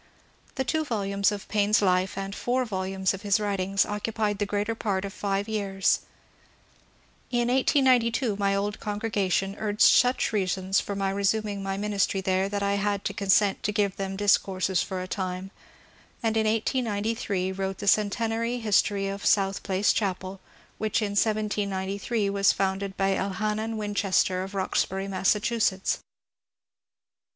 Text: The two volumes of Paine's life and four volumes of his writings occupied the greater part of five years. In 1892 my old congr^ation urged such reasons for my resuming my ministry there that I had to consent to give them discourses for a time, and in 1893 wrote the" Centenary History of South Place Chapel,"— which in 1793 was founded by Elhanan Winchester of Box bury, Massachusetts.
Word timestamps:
The 0.55 0.63
two 0.63 0.83
volumes 0.83 1.31
of 1.31 1.47
Paine's 1.47 1.79
life 1.79 2.17
and 2.17 2.33
four 2.33 2.65
volumes 2.65 3.13
of 3.13 3.21
his 3.21 3.39
writings 3.39 3.85
occupied 3.85 4.39
the 4.39 4.47
greater 4.47 4.73
part 4.73 5.05
of 5.05 5.13
five 5.13 5.47
years. 5.47 5.99
In 7.29 7.49
1892 7.49 8.35
my 8.37 8.55
old 8.55 8.79
congr^ation 8.79 9.53
urged 9.59 9.83
such 9.83 10.33
reasons 10.33 10.79
for 10.79 10.95
my 10.95 11.11
resuming 11.11 11.61
my 11.61 11.77
ministry 11.77 12.19
there 12.19 12.49
that 12.49 12.63
I 12.63 12.77
had 12.77 13.05
to 13.05 13.13
consent 13.13 13.61
to 13.61 13.71
give 13.71 13.97
them 13.97 14.15
discourses 14.15 14.81
for 14.81 15.03
a 15.03 15.07
time, 15.07 15.51
and 16.23 16.35
in 16.35 16.47
1893 16.47 17.51
wrote 17.51 17.77
the" 17.77 17.87
Centenary 17.87 18.57
History 18.57 19.07
of 19.07 19.23
South 19.23 19.61
Place 19.61 19.93
Chapel,"— 19.93 20.39
which 20.79 21.03
in 21.03 21.11
1793 21.11 22.27
was 22.31 22.51
founded 22.51 22.97
by 22.97 23.11
Elhanan 23.13 23.75
Winchester 23.77 24.41
of 24.41 24.53
Box 24.53 24.83
bury, 24.83 25.07
Massachusetts. 25.07 25.99